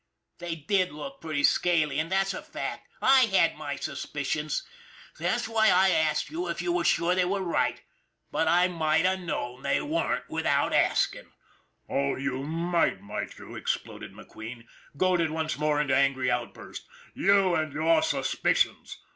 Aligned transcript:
They 0.39 0.55
did 0.55 0.91
look 0.91 1.21
pretty 1.21 1.43
scaly, 1.43 1.99
and 1.99 2.11
that's 2.11 2.33
a 2.33 2.41
fact. 2.41 2.87
I 3.03 3.25
had 3.25 3.55
my 3.55 3.75
suspicions. 3.75 4.63
That's 5.19 5.47
why 5.47 5.67
I 5.69 5.89
asked 5.91 6.31
you 6.31 6.47
if 6.47 6.59
you 6.59 6.71
were 6.73 6.83
sure 6.83 7.13
they 7.13 7.23
were 7.23 7.43
right. 7.43 7.83
But 8.31 8.47
I 8.47 8.67
might 8.67 9.05
have 9.05 9.19
known 9.19 9.61
they 9.61 9.79
weren't 9.79 10.27
without 10.27 10.73
asking."" 10.73 11.31
Oh, 11.87 12.15
you 12.15 12.41
might, 12.41 12.99
might 12.99 13.37
you?" 13.37 13.53
exploded 13.55 14.11
McQueen, 14.13 14.65
goaded 14.97 15.29
once 15.29 15.59
more 15.59 15.79
into 15.79 15.95
angry 15.95 16.31
outburst.' 16.31 16.87
You 17.13 17.53
and 17.53 17.71
your 17.71 18.01
suspicions! 18.01 18.97